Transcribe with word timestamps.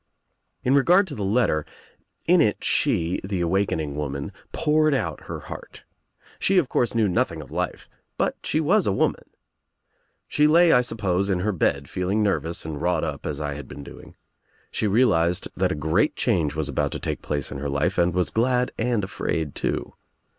"In 0.63 0.73
regard 0.73 1.05
to 1.05 1.13
the 1.13 1.23
letter. 1.23 1.63
In 2.25 2.41
It 2.41 2.63
she, 2.63 3.21
the 3.23 3.39
awakening 3.39 3.93
woman, 3.95 4.31
poured 4.51 4.95
out 4.95 5.25
her 5.25 5.41
heart. 5.41 5.83
She 6.39 6.57
of 6.57 6.67
course 6.67 6.95
knew 6.95 7.07
nothing 7.07 7.39
of 7.39 7.51
life, 7.51 7.87
but 8.17 8.35
she 8.43 8.59
was 8.59 8.87
a 8.87 8.91
woman. 8.91 9.25
She 10.27 10.47
lay, 10.47 10.71
I 10.71 10.81
sup 10.81 10.97
pose, 10.97 11.29
in 11.29 11.41
her 11.41 11.51
bed 11.51 11.87
feeling 11.87 12.23
nervous 12.23 12.65
and 12.65 12.81
wrought 12.81 13.03
up 13.03 13.27
as 13.27 13.39
I 13.39 13.53
had 13.53 13.67
been 13.67 13.83
doing. 13.83 14.15
She 14.71 14.87
realized 14.87 15.49
that 15.55 15.71
a 15.71 15.75
great 15.75 16.15
change 16.15 16.55
was 16.55 16.67
about 16.67 16.91
to 16.93 16.99
take 16.99 17.21
place 17.21 17.51
in 17.51 17.59
her 17.59 17.69
life 17.69 17.99
and 17.99 18.11
was 18.11 18.31
glad 18.31 18.71
and 18.79 19.03
afraid 19.03 19.53
too. 19.53 19.93